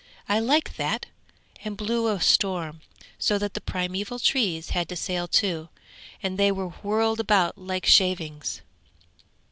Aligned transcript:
I 0.27 0.39
liked 0.39 0.77
that 0.77 1.05
and 1.63 1.77
blew 1.77 2.07
a 2.07 2.19
storm, 2.19 2.81
so 3.19 3.37
that 3.37 3.53
the 3.53 3.61
primæval 3.61 4.19
trees 4.25 4.71
had 4.71 4.89
to 4.89 4.95
sail 4.95 5.27
too, 5.27 5.69
and 6.23 6.39
they 6.39 6.51
were 6.51 6.69
whirled 6.69 7.19
about 7.19 7.55
like 7.55 7.85
shavings.' 7.85 8.61